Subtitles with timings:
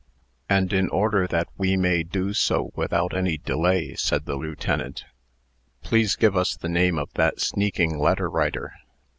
[0.49, 5.05] "And in order that we may do so without any delay," said the lieutenant,
[5.83, 8.73] "please give us the name of that sneaking letter writer."